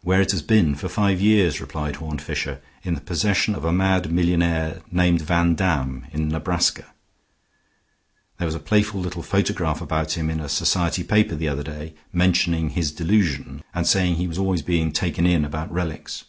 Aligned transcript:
"Where 0.00 0.22
it 0.22 0.30
has 0.30 0.40
been 0.40 0.74
for 0.76 0.88
five 0.88 1.20
years," 1.20 1.60
replied 1.60 1.96
Horne 1.96 2.16
Fisher, 2.16 2.62
"in 2.84 2.94
the 2.94 3.02
possession 3.02 3.54
of 3.54 3.66
a 3.66 3.70
mad 3.70 4.10
millionaire 4.10 4.80
named 4.90 5.20
Vandam, 5.20 6.06
in 6.10 6.30
Nebraska. 6.30 6.86
There 8.38 8.46
was 8.46 8.54
a 8.54 8.58
playful 8.58 9.02
little 9.02 9.22
photograph 9.22 9.82
about 9.82 10.12
him 10.16 10.30
in 10.30 10.40
a 10.40 10.48
society 10.48 11.04
paper 11.04 11.34
the 11.34 11.48
other 11.48 11.62
day, 11.64 11.92
mentioning 12.14 12.70
his 12.70 12.92
delusion, 12.92 13.62
and 13.74 13.86
saying 13.86 14.14
he 14.14 14.26
was 14.26 14.38
always 14.38 14.62
being 14.62 14.90
taken 14.90 15.26
in 15.26 15.44
about 15.44 15.70
relics." 15.70 16.24